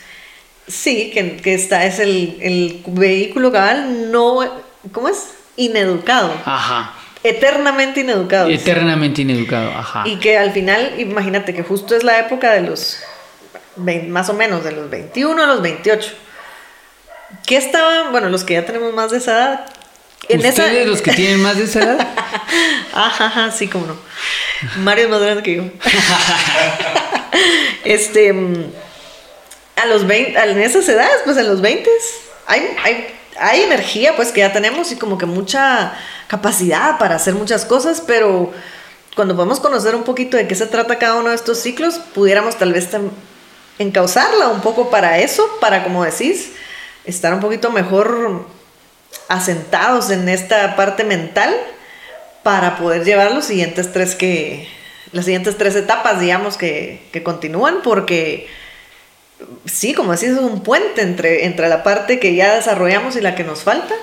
[0.67, 4.39] Sí, que, que está, es el, el vehículo cabal no,
[4.91, 5.31] ¿cómo es?
[5.57, 6.31] Ineducado.
[6.45, 6.93] Ajá.
[7.23, 8.49] Eternamente ineducado.
[8.49, 9.71] Eternamente ineducado.
[9.71, 10.03] Ajá.
[10.05, 12.99] Y que al final, imagínate que justo es la época de los,
[14.07, 16.13] más o menos, de los 21 a los 28.
[17.45, 19.65] ¿Qué estaban, bueno, los que ya tenemos más de esa edad?
[20.29, 22.07] ¿Ustedes los que tienen más de esa edad?
[22.93, 23.97] Ajá, ajá, sí, como no.
[24.77, 25.63] Mario es más grande que yo.
[27.83, 28.71] este, mm,
[29.75, 31.89] a los 20, en esas edades, pues en los 20
[32.45, 35.93] hay, hay, hay energía, pues que ya tenemos y como que mucha
[36.27, 38.53] capacidad para hacer muchas cosas, pero
[39.15, 42.57] cuando podemos conocer un poquito de qué se trata cada uno de estos ciclos, pudiéramos
[42.57, 42.87] tal vez
[43.79, 46.53] encauzarla un poco para eso, para, como decís,
[47.05, 48.45] estar un poquito mejor
[49.27, 51.53] asentados en esta parte mental
[52.43, 54.67] para poder llevar los siguientes tres que
[55.11, 58.47] las siguientes tres etapas digamos que, que continúan porque
[59.65, 63.35] sí como decís es un puente entre, entre la parte que ya desarrollamos y la
[63.35, 63.93] que nos falta.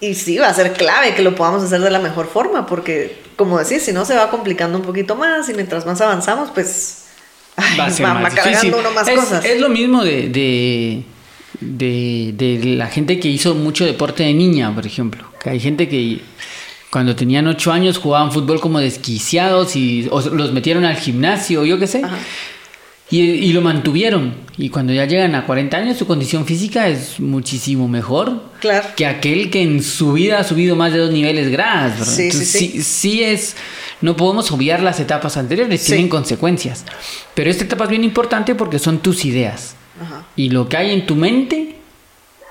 [0.00, 3.16] Y sí va a ser clave que lo podamos hacer de la mejor forma porque
[3.36, 7.04] como decís si no se va complicando un poquito más y mientras más avanzamos pues
[7.56, 9.44] ay, va a ser va- más va cargando uno más es, cosas.
[9.44, 11.04] es lo mismo de, de,
[11.60, 15.24] de, de la gente que hizo mucho deporte de niña, por ejemplo.
[15.42, 16.20] Que hay gente que
[16.90, 21.78] cuando tenían ocho años jugaban fútbol como desquiciados y o los metieron al gimnasio, yo
[21.78, 22.02] qué sé.
[22.04, 22.16] Ajá.
[23.10, 24.34] Y, y lo mantuvieron.
[24.56, 28.88] Y cuando ya llegan a 40 años, su condición física es muchísimo mejor Claro.
[28.96, 32.08] que aquel que en su vida ha subido más de dos niveles grados.
[32.08, 32.82] Sí, sí, Entonces, sí.
[32.82, 33.56] sí es,
[34.00, 36.84] no podemos obviar las etapas anteriores, tienen consecuencias.
[37.34, 39.76] Pero esta etapa es bien importante porque son tus ideas.
[40.00, 40.26] Ajá.
[40.36, 41.76] Y lo que hay en tu mente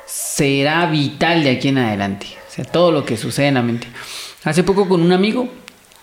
[0.05, 2.27] será vital de aquí en adelante.
[2.47, 3.87] O sea, todo lo que sucede en la mente.
[4.43, 5.49] Hace poco con un amigo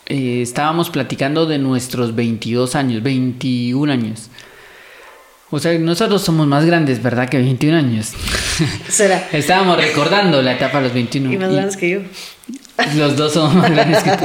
[0.06, 4.28] eh, estábamos platicando de nuestros 22 años, 21 años.
[5.50, 7.28] O sea, nosotros somos más grandes, ¿verdad?
[7.28, 8.12] Que 21 años.
[8.88, 9.28] Será.
[9.32, 11.32] Estábamos recordando la etapa de los 21.
[11.32, 12.00] Y más grandes que yo.
[12.96, 14.24] los dos somos más grandes que tú.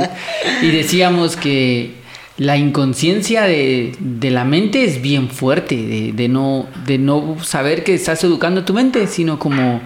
[0.64, 1.96] Y decíamos que
[2.38, 7.84] la inconsciencia de, de la mente es bien fuerte, de, de no, de no saber
[7.84, 9.82] que estás educando tu mente, sino como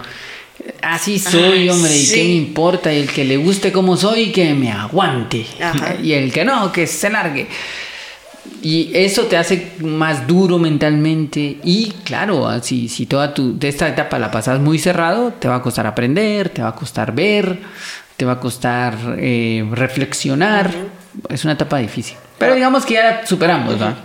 [0.81, 4.31] así soy, Ah, hombre, y qué me importa, y el que le guste como soy,
[4.31, 5.45] que me aguante.
[5.61, 5.95] Ajá.
[6.03, 7.47] Y el que no, que se largue.
[8.61, 11.57] Y eso te hace más duro mentalmente.
[11.63, 15.47] Y claro, ah, si, si toda tu, de esta etapa la pasas muy cerrado, te
[15.47, 17.59] va a costar aprender, te va a costar ver,
[18.17, 20.71] te va a costar eh, reflexionar.
[21.29, 22.17] Es una etapa difícil.
[22.39, 23.97] Pero digamos que ya la superamos, ¿va?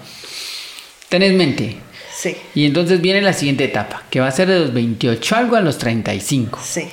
[1.08, 1.76] Tenés mente.
[2.14, 2.36] Sí.
[2.54, 5.60] Y entonces viene la siguiente etapa, que va a ser de los 28 algo a
[5.60, 6.60] los 35.
[6.62, 6.88] Sí.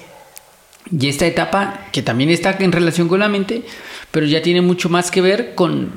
[0.92, 3.64] Y esta etapa, que también está en relación con la mente,
[4.12, 5.92] pero ya tiene mucho más que ver con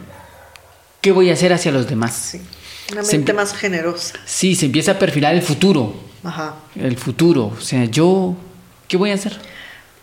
[1.00, 2.14] qué voy a hacer hacia los demás.
[2.14, 2.40] Sí.
[2.92, 4.14] Una Se mente empie- más generosa.
[4.24, 5.94] Sí, se empieza a perfilar el futuro.
[6.22, 6.54] Ajá.
[6.76, 7.52] El futuro.
[7.58, 8.36] O sea, yo,
[8.88, 9.36] ¿qué voy a hacer?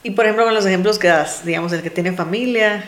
[0.04, 2.84] Y por ejemplo, con los ejemplos que das, digamos, el que tiene familia,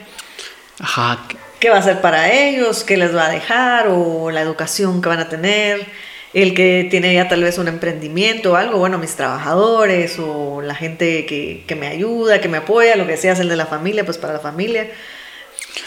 [0.80, 1.20] Ajá.
[1.64, 5.08] Qué va a hacer para ellos, qué les va a dejar, o la educación que
[5.08, 5.86] van a tener,
[6.34, 10.76] el que tiene ya tal vez un emprendimiento o algo, bueno, mis trabajadores, o la
[10.76, 13.66] gente que, que me ayuda, que me apoya, lo que sea, es el de la
[13.66, 14.92] familia, pues para la familia.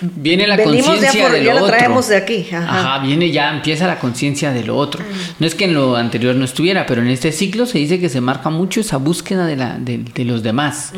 [0.00, 1.76] Viene la conciencia de lo ya la otro.
[1.76, 2.98] traemos de aquí, ajá.
[3.00, 5.04] viene ya, empieza la conciencia de lo otro.
[5.38, 8.08] No es que en lo anterior no estuviera, pero en este ciclo se dice que
[8.08, 10.92] se marca mucho esa búsqueda de, la, de, de los demás.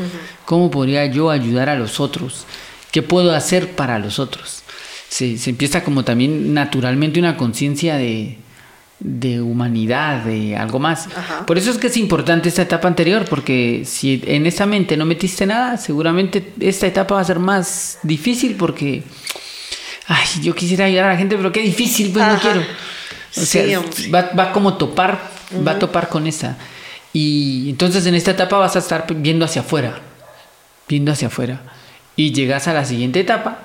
[0.45, 2.45] ¿Cómo podría yo ayudar a los otros?
[2.93, 4.63] ¿Qué puedo hacer para los otros?
[5.09, 8.37] Se, se empieza como también naturalmente una conciencia de,
[8.99, 11.07] de humanidad, de algo más.
[11.07, 11.45] Ajá.
[11.45, 15.05] Por eso es que es importante esta etapa anterior, porque si en esa mente no
[15.05, 19.03] metiste nada, seguramente esta etapa va a ser más difícil porque,
[20.07, 22.61] ay, yo quisiera ayudar a la gente, pero qué difícil, pues no quiero.
[22.61, 22.65] O
[23.31, 23.81] Sí, sea,
[24.13, 25.19] va, va como topar,
[25.67, 26.57] va a topar con esa.
[27.13, 29.99] Y entonces en esta etapa vas a estar viendo hacia afuera,
[30.87, 31.61] viendo hacia afuera.
[32.15, 33.59] Y llegas a la siguiente etapa,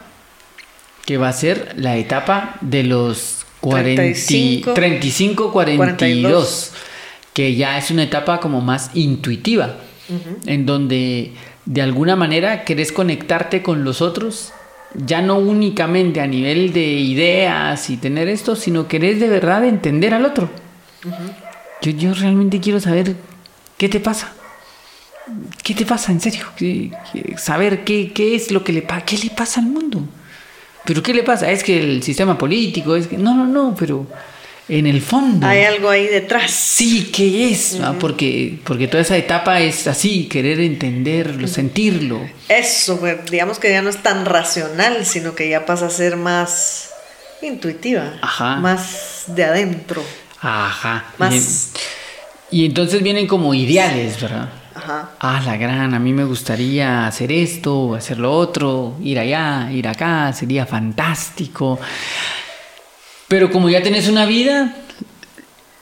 [1.05, 5.97] que va a ser la etapa de los 40, 35, 35, 42,
[6.33, 6.73] 42.
[7.33, 9.77] que ya es una etapa como más intuitiva,
[10.47, 11.33] en donde
[11.65, 14.53] de alguna manera querés conectarte con los otros,
[14.95, 20.15] ya no únicamente a nivel de ideas y tener esto, sino querés de verdad entender
[20.15, 20.49] al otro.
[21.83, 23.17] yo, yo realmente quiero saber
[23.77, 24.33] qué te pasa.
[25.63, 26.45] ¿Qué te pasa, en serio?
[26.57, 30.07] ¿Qué- qué- saber qué, qué es lo que le pasa, qué le pasa al mundo.
[30.85, 31.51] ¿Pero qué le pasa?
[31.51, 33.17] Es que el sistema político, es que...
[33.17, 34.07] No, no, no, pero
[34.69, 35.47] en el fondo...
[35.47, 36.51] Hay algo ahí detrás.
[36.51, 37.75] Sí, ¿qué es?
[37.75, 37.99] ¿no?
[37.99, 42.21] Porque, porque toda esa etapa es así, querer entenderlo, sentirlo.
[42.49, 46.17] Eso, pues, digamos que ya no es tan racional, sino que ya pasa a ser
[46.17, 46.91] más
[47.43, 48.57] intuitiva, Ajá.
[48.57, 50.03] más de adentro.
[50.41, 51.05] Ajá.
[51.19, 51.71] Más-
[52.51, 54.51] Y, y entonces vienen como ideales, ¿verdad?
[54.75, 55.11] Ajá.
[55.21, 59.87] Ah, la gran, a mí me gustaría hacer esto, hacer lo otro, ir allá, ir
[59.87, 61.79] acá, sería fantástico.
[63.29, 64.75] Pero como ya tenés una vida,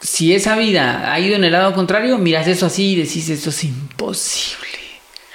[0.01, 3.51] si esa vida ha ido en el lado contrario, miras eso así y decís, esto
[3.51, 4.69] es imposible.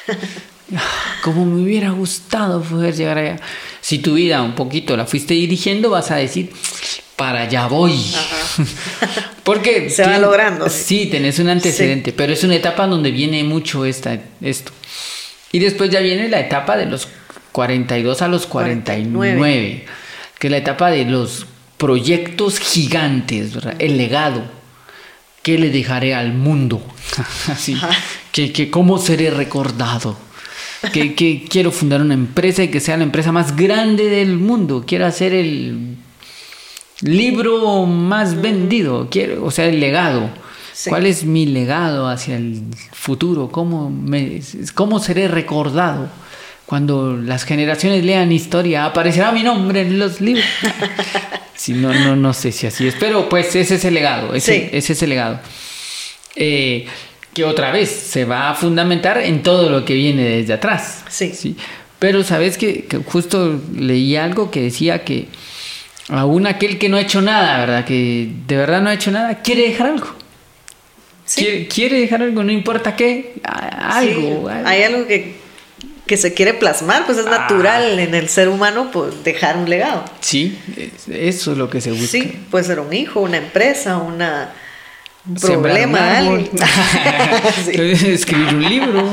[1.23, 3.39] Como me hubiera gustado poder llegar allá.
[3.81, 6.51] Si tu vida un poquito la fuiste dirigiendo, vas a decir,
[7.17, 7.99] para allá voy.
[9.43, 10.69] Porque Se va logrando.
[10.69, 14.71] Sí, tenés un antecedente, pero es una etapa donde viene mucho esta, esto.
[15.51, 17.07] Y después ya viene la etapa de los
[17.51, 19.85] 42 a los 49, 49.
[20.37, 23.75] que es la etapa de los proyectos gigantes, ¿verdad?
[23.79, 24.43] el legado.
[25.41, 26.85] ¿Qué le dejaré al mundo?
[27.47, 27.77] Así,
[28.31, 30.17] que, que cómo seré recordado.
[30.93, 34.83] Que, que quiero fundar una empresa y que sea la empresa más grande del mundo.
[34.85, 35.97] Quiero hacer el
[37.01, 40.29] libro más vendido, quiero, o sea, el legado.
[40.73, 40.89] Sí.
[40.89, 43.49] ¿Cuál es mi legado hacia el futuro?
[43.49, 44.41] ¿Cómo, me,
[44.75, 46.07] ¿Cómo seré recordado?
[46.67, 50.45] Cuando las generaciones lean historia, aparecerá mi nombre en los libros.
[51.55, 54.53] Si no, no, no sé si así es, pero pues ese es el legado, ese,
[54.53, 54.69] Sí.
[54.71, 55.39] ese es el legado.
[56.35, 56.85] Eh,
[57.33, 61.03] que otra vez se va a fundamentar en todo lo que viene desde atrás.
[61.09, 61.55] Sí.
[61.97, 65.29] Pero sabes que, que justo leí algo que decía que
[66.09, 67.85] Aún aquel que no ha hecho nada, ¿verdad?
[67.85, 70.07] Que de verdad no ha hecho nada, quiere dejar algo.
[71.25, 71.41] Sí.
[71.43, 74.21] Quiere, quiere dejar algo, no importa qué, algo.
[74.21, 74.49] Sí, algo.
[74.65, 75.35] Hay algo que,
[76.05, 77.31] que se quiere plasmar, pues es Ah.
[77.39, 80.05] natural en el ser humano pues, dejar un legado.
[80.21, 82.07] Sí, es- eso es lo que se busca.
[82.07, 84.51] Sí, puede ser un hijo, una empresa, una,
[85.25, 86.49] un problema, alguien.
[87.65, 87.71] Sí.
[88.11, 89.11] Escribir un libro.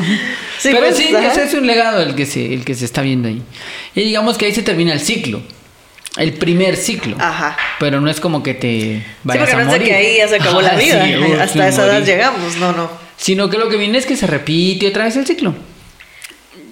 [0.63, 3.27] Pero pues, sí, ese es un legado el que, se, el que se está viendo
[3.27, 3.43] ahí.
[3.97, 5.43] Y digamos que ahí se termina el ciclo.
[6.16, 7.16] El primer ciclo.
[7.18, 7.57] Ajá.
[7.81, 9.87] Pero no es como que te Sí, vayas porque a no morir.
[9.88, 11.05] que ahí ya se acabó la vida.
[11.05, 12.57] sí, Hasta sí, esa edad llegamos.
[12.57, 12.88] No, no.
[13.16, 15.55] Sino que lo que viene es que se repite otra vez el ciclo.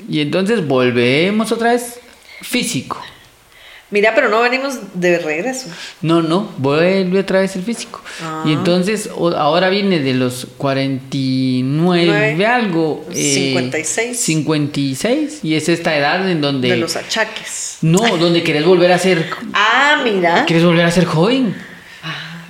[0.09, 1.99] Y entonces volvemos otra vez
[2.43, 3.03] físico.
[3.93, 5.69] Mira, pero no venimos de regreso.
[6.01, 8.03] No, no, vuelve otra vez el físico.
[8.23, 8.43] Ah.
[8.47, 13.05] Y entonces o- ahora viene de los 49 Nueve, algo.
[13.15, 14.19] eh, 56.
[14.19, 15.41] 56.
[15.45, 16.71] Y es esta edad en donde...
[16.71, 17.79] De los achaques.
[17.83, 19.29] No, donde querés volver a ser...
[19.53, 20.45] Ah, mira.
[20.47, 21.55] Quieres volver a ser joven.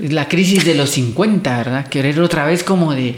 [0.03, 1.87] La crisis de los 50, ¿verdad?
[1.87, 3.15] Querer otra vez como de...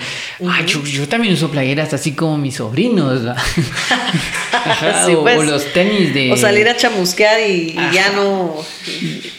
[0.46, 3.36] Ay, yo, yo también uso playeras así como mis sobrinos, ¿verdad?
[4.52, 5.38] Ajá, Sí, o, pues.
[5.38, 6.30] o los tenis de...
[6.32, 8.54] O salir a chamusquear y, y ya no.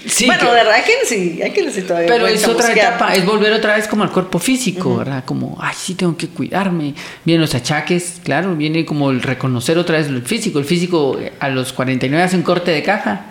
[0.08, 2.08] Sí, bueno, que- de verdad, hay quienes sí, hay quienes sí todavía.
[2.08, 5.23] Pero es otra etapa, es volver otra vez como al cuerpo físico, ¿verdad?
[5.25, 6.93] Como, ay, sí, tengo que cuidarme.
[7.25, 10.60] Vienen los achaques, claro, viene como el reconocer otra vez el físico.
[10.60, 13.27] El físico eh, a los 49 hace un corte de caja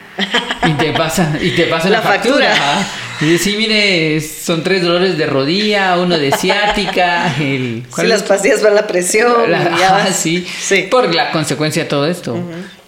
[0.66, 2.54] y te pasa, y te pasa La la, factura.
[2.54, 2.86] factura.
[3.20, 7.82] dice, sí, mire, son tres dolores de rodilla, uno de ciática, el...
[7.84, 9.50] Sí, ¿cuál las pastillas para la presión.
[9.50, 10.16] La- ya vas.
[10.16, 10.86] sí, Sí.
[10.90, 12.36] por la consecuencia de todo esto.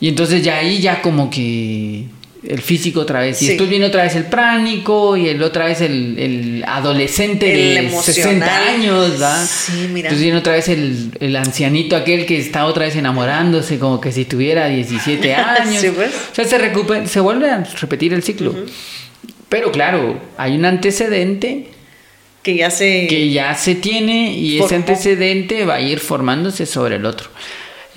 [0.00, 2.04] Y entonces ya ahí ya como que
[2.48, 3.40] el físico otra vez.
[3.42, 3.48] Y Sí.
[3.52, 7.76] después viene otra vez el pránico y el otra vez el, el adolescente El de
[7.88, 8.14] emocional.
[8.14, 9.46] 60 años, ¿verdad?
[9.46, 10.08] Sí, mira.
[10.08, 14.12] Entonces viene otra vez el, el ancianito aquel que está otra vez enamorándose como que
[14.12, 15.80] si tuviera 17 años.
[15.80, 16.10] Sí, pues.
[16.32, 18.54] O sea, se, recupera, se vuelve a repetir el ciclo.
[19.48, 21.68] Pero claro, hay un antecedente
[22.42, 23.06] Que ya se.
[23.08, 27.28] que ya se tiene y ese antecedente va a ir formándose sobre el otro.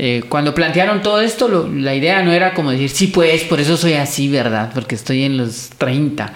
[0.02, 3.60] Eh, cuando plantearon todo esto, lo- la idea no era como decir, sí, pues, por
[3.60, 4.72] eso soy así, ¿verdad?
[4.74, 6.34] Porque estoy en los 30.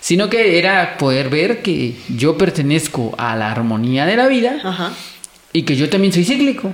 [0.00, 4.92] Sino que era poder ver que yo pertenezco a la armonía de la vida Ajá.
[5.52, 6.72] y que yo también soy cíclico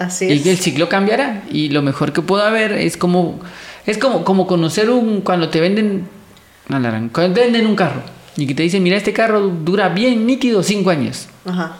[0.00, 0.42] Así y es.
[0.42, 1.42] que el ciclo cambiará.
[1.52, 3.38] Y lo mejor que puedo haber es como,
[3.86, 6.08] es como, como conocer un, cuando te venden,
[6.66, 8.02] cuando te venden un carro
[8.36, 11.28] y que te dicen, mira, este carro dura bien nítido cinco años.
[11.44, 11.76] Ajá.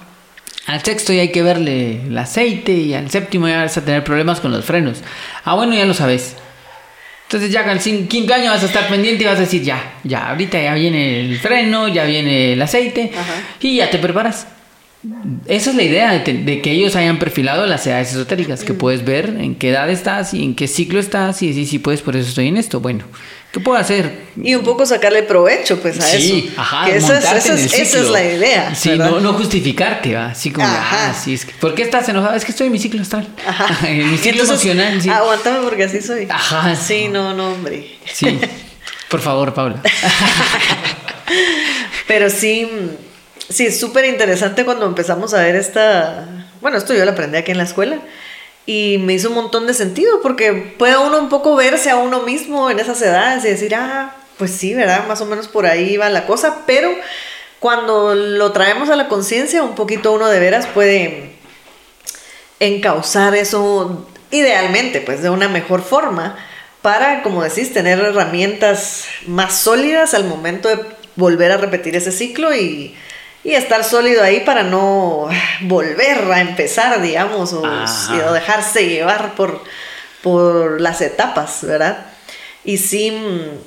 [0.69, 4.05] Al sexto ya hay que verle el aceite y al séptimo ya vas a tener
[4.05, 4.99] problemas con los frenos.
[5.45, 6.37] Ah, bueno, ya lo sabes.
[7.25, 10.31] Entonces ya al quinto año vas a estar pendiente y vas a decir, ya, ya,
[10.31, 13.35] ahorita ya viene el freno, ya viene el aceite Ajá.
[13.61, 14.47] y ya te preparas.
[15.47, 18.75] Esa es la idea de, te- de que ellos hayan perfilado las edades esotéricas, que
[18.75, 22.03] puedes ver en qué edad estás y en qué ciclo estás y decir, sí, pues
[22.03, 22.81] por eso estoy en esto.
[22.81, 23.05] Bueno,
[23.53, 24.29] ¿qué puedo hacer?
[24.43, 26.61] Y un poco sacarle provecho, pues, a Sí, eso.
[26.61, 28.75] ajá, Que esa esa en es- el esa es la idea.
[28.75, 30.27] Sí, no, no justificarte, ¿va?
[30.27, 31.11] Así como, Ajá.
[31.11, 32.35] ah, sí, es que, ¿por qué estás enojado?
[32.37, 33.27] Es que estoy en mi ciclo astral.
[33.47, 33.67] Ajá.
[33.89, 35.11] en mi ciclo entonces, emocional, sí.
[35.11, 36.27] Aguántame porque así soy.
[36.31, 36.75] Ajá.
[36.77, 37.97] Sí, no, no, hombre.
[38.13, 38.39] Sí.
[39.09, 39.83] Por favor, Paula.
[42.07, 42.69] Pero sí,
[43.49, 46.27] sí, es súper interesante cuando empezamos a ver esta...
[46.61, 47.99] Bueno, esto yo lo aprendí aquí en la escuela
[48.69, 52.21] y me hizo un montón de sentido porque puede uno un poco verse a uno
[52.21, 55.07] mismo en esas edades y decir, ah, pues sí, ¿verdad?
[55.09, 56.91] Más o menos por ahí va la cosa, pero
[57.61, 61.31] cuando lo traemos a la conciencia, un poquito uno de veras puede
[62.61, 66.37] encauzar eso idealmente, pues de una mejor forma,
[66.83, 70.85] para, como decís, tener herramientas más sólidas al momento de
[71.17, 72.95] volver a repetir ese ciclo y,
[73.49, 75.27] y estar sólido ahí para no
[75.63, 77.63] volver a empezar, digamos, o,
[78.35, 79.65] dejarse llevar por,
[80.23, 82.05] por las etapas, ¿verdad?
[82.63, 83.59] Y sí, mm,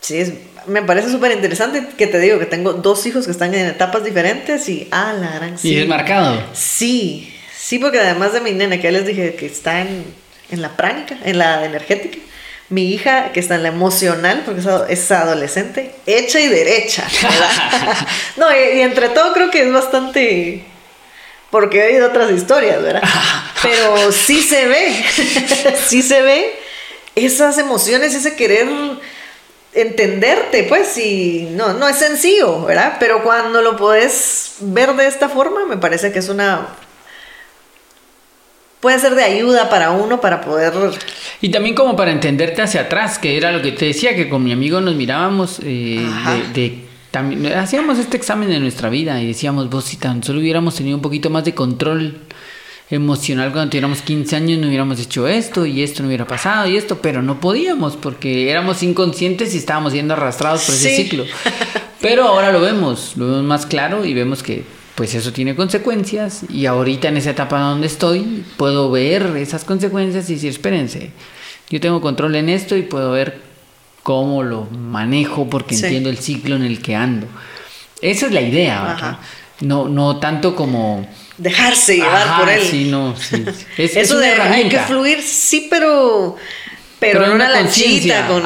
[0.00, 0.32] sí es,
[0.66, 4.02] me parece súper interesante que te digo que tengo dos hijos que están en etapas
[4.02, 6.42] diferentes y, ah, la gran Y es marcado.
[6.52, 10.04] Sí, sí, porque además de mi nena, que ya les dije que está en,
[10.50, 12.18] en la pránica, en la energética,
[12.70, 17.04] mi hija que está en la emocional, porque es, ado- es adolescente, hecha y derecha,
[18.36, 20.64] no, y, entre todo creo que es bastante...
[21.50, 23.02] Porque he oído otras historias, ¿verdad?
[23.62, 25.04] Pero sí se ve,
[25.86, 26.54] sí se ve
[27.16, 28.68] esas emociones, ese querer
[29.72, 32.98] entenderte, pues, y no, no es sencillo, ¿verdad?
[33.00, 36.68] Pero cuando lo puedes ver de esta forma, me parece que es una...
[38.80, 40.72] puede ser de ayuda para uno para poder...
[41.42, 44.42] Y también como para entenderte hacia atrás, que era lo que te decía, que con
[44.44, 46.06] mi amigo nos mirábamos eh,
[46.54, 46.78] de-
[47.10, 50.96] también hacíamos este examen de nuestra vida y decíamos, vos si tan solo hubiéramos tenido
[50.96, 52.18] un poquito más de control
[52.90, 56.76] emocional cuando tuviéramos 15 años no hubiéramos hecho esto y esto no hubiera pasado y
[56.76, 61.24] esto, pero no podíamos porque éramos inconscientes y estábamos siendo arrastrados por ese ciclo.
[62.00, 64.64] Pero ahora lo vemos, lo vemos más claro y vemos que
[65.00, 70.28] pues eso tiene consecuencias y ahorita en esa etapa donde estoy puedo ver esas consecuencias
[70.28, 71.12] y decir, espérense,
[71.70, 73.40] yo tengo control en esto y puedo ver
[74.02, 77.26] cómo lo manejo porque entiendo el ciclo en el que ando.
[78.02, 79.18] Esa es la idea,
[79.60, 82.60] no, no tanto como dejarse llevar por él.
[82.60, 83.42] Sí, no, sí.
[83.78, 86.36] Es, Eso de hay que fluir, sí, pero
[87.00, 88.42] pero, en una, lanchita con,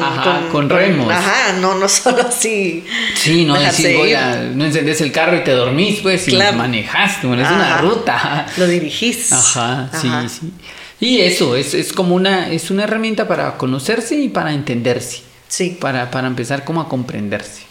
[0.49, 1.11] con, remos.
[1.11, 2.85] ajá, no, no solo así.
[3.13, 7.27] Sí, no decir, voy a, no encendés el carro y te dormís, pues, y manejaste,
[7.27, 8.47] es una ruta.
[8.55, 9.33] Lo dirigís.
[9.33, 10.53] Ajá, sí, sí.
[11.01, 15.23] Y eso, es, es como una, es una herramienta para conocerse y para entenderse.
[15.49, 15.77] Sí.
[15.79, 17.63] Para, para empezar como a comprenderse.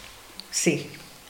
[0.51, 0.87] Sí.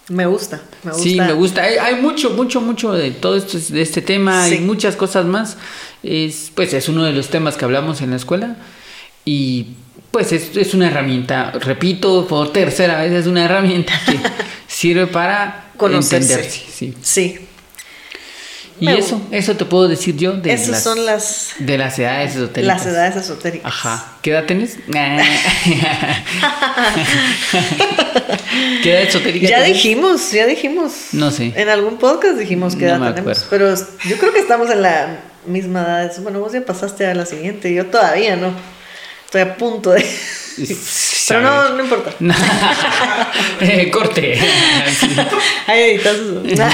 [0.08, 1.02] Me gusta, me gusta.
[1.02, 1.62] Sí, me gusta.
[1.62, 5.56] Hay, mucho, mucho, mucho de todo esto, de este tema y muchas cosas más.
[6.02, 8.56] Es, pues es uno de los temas que hablamos en la escuela
[9.24, 9.68] y
[10.10, 14.18] pues es, es una herramienta, repito por tercera vez, es una herramienta que
[14.66, 16.50] sirve para entenderse.
[16.50, 16.94] Sí.
[17.02, 17.48] sí.
[18.80, 22.76] Y eso, eso te puedo decir yo de Esas son las de las edades esotéricas.
[22.76, 23.66] Las edades esotéricas.
[23.66, 24.16] Ajá.
[24.20, 24.78] ¿Qué edad tenés?
[28.82, 29.46] ¿Qué edad esotérica?
[29.46, 30.92] Ya dijimos, ya dijimos.
[31.12, 31.52] No sé.
[31.54, 33.46] En algún podcast dijimos qué edad tenemos.
[33.48, 36.12] Pero yo creo que estamos en la misma edad.
[36.22, 38.52] Bueno, vos ya pasaste a la siguiente, yo todavía no.
[39.34, 40.06] Estoy a punto de.
[41.28, 42.12] Pero no, no importa.
[43.60, 44.38] eh, corte.
[45.66, 46.64] Ahí editas eso.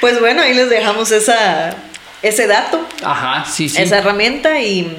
[0.00, 1.76] Pues bueno, ahí les dejamos esa,
[2.22, 2.86] ese dato.
[3.04, 3.80] Ajá, sí, sí.
[3.80, 4.96] Esa herramienta y,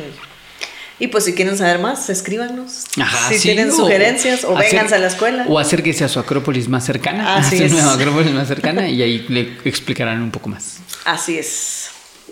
[0.98, 2.86] y pues si quieren saber más, escríbanos.
[3.02, 5.46] Ajá, si tienen sugerencias o, vénganse a la escuela.
[5.48, 7.36] O acérquese a su acrópolis más cercana.
[7.36, 10.80] Así a su nueva acrópolis más cercana y ahí le explicarán un poco más.
[11.06, 11.90] Así es.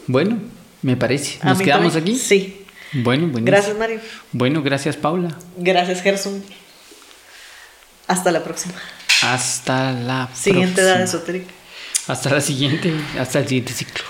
[0.08, 0.38] Bueno,
[0.82, 1.40] me parece.
[1.44, 2.18] ¿Nos quedamos aquí?
[2.18, 2.61] Sí.
[2.94, 3.46] Bueno, bueno.
[3.46, 4.00] Gracias, Mario.
[4.32, 5.38] Bueno, gracias, Paula.
[5.58, 6.44] Gracias, Gerson.
[8.08, 8.74] Hasta la próxima.
[9.22, 11.52] Hasta la Siguiente edad esotérica.
[12.08, 14.04] Hasta la siguiente, hasta el siguiente ciclo.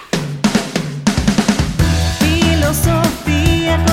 [2.19, 3.83] Filosofía